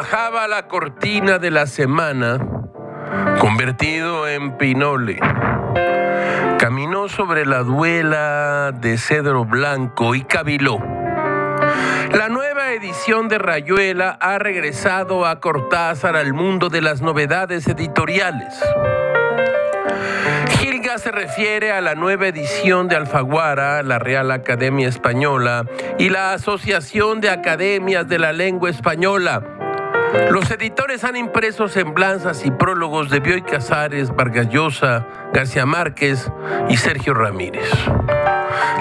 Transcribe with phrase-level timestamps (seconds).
[0.00, 2.38] bajaba la cortina de la semana,
[3.38, 5.18] convertido en pinole.
[6.58, 10.78] Caminó sobre la duela de cedro blanco y caviló.
[12.14, 18.58] La nueva edición de Rayuela ha regresado a Cortázar al mundo de las novedades editoriales.
[20.60, 25.66] Gilga se refiere a la nueva edición de Alfaguara, la Real Academia Española
[25.98, 29.59] y la Asociación de Academias de la Lengua Española.
[30.30, 36.30] Los editores han impreso semblanzas y prólogos de Bioy Casares, Vargas Llosa, García Márquez
[36.68, 37.70] y Sergio Ramírez.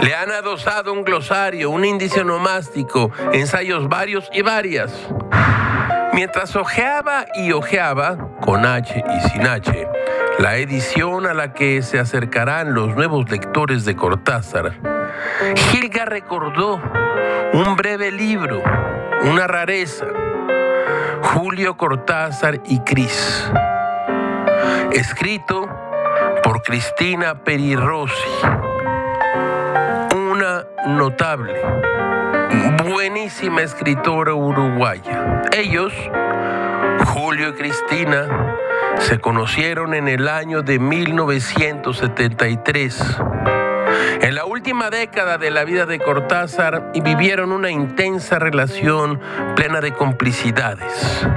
[0.02, 4.92] Le han adosado un glosario, un índice onomástico, ensayos varios y varias.
[6.14, 9.88] Mientras ojeaba y ojeaba, con H y sin H,
[10.40, 14.74] la edición a la que se acercarán los nuevos lectores de Cortázar,
[15.56, 16.82] Gilga recordó
[17.54, 18.62] un breve libro,
[19.24, 20.08] una rareza,
[21.22, 23.50] Julio Cortázar y Cris,
[24.92, 25.68] escrito
[26.44, 28.30] por Cristina Perirossi,
[30.16, 31.62] una notable,
[32.84, 35.44] buenísima escritora uruguaya.
[35.56, 35.94] Ellos,
[37.06, 38.58] Julio y Cristina,
[39.00, 43.20] se conocieron en el año de 1973.
[44.22, 49.20] En la última década de la vida de Cortázar vivieron una intensa relación
[49.56, 51.28] plena de complicidades,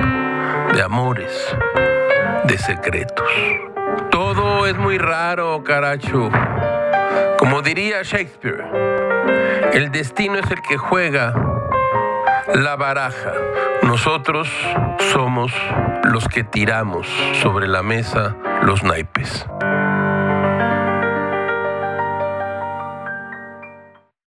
[0.75, 1.57] de amores,
[2.45, 3.31] de secretos.
[4.11, 6.31] Todo es muy raro, caracho.
[7.39, 8.65] Como diría Shakespeare,
[9.73, 11.35] el destino es el que juega
[12.55, 13.33] la baraja.
[13.83, 14.49] Nosotros
[15.13, 15.53] somos
[16.05, 17.07] los que tiramos
[17.43, 19.47] sobre la mesa los naipes.